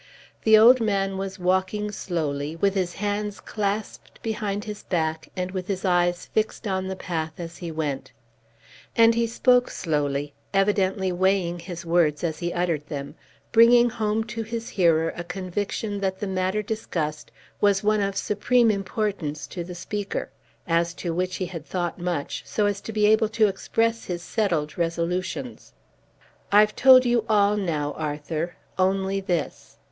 [0.45, 5.67] The old man was walking slowly, with his hands clasped behind his back and with
[5.67, 8.11] his eyes fixed on the path as he went;
[8.95, 13.13] and he spoke slowly, evidently weighing his words as he uttered them,
[13.51, 17.29] bringing home to his hearer a conviction that the matter discussed
[17.59, 20.31] was one of supreme importance to the speaker,
[20.65, 24.23] as to which he had thought much, so as to be able to express his
[24.23, 25.73] settled resolutions.
[26.51, 29.77] "I've told you all now, Arthur; only this.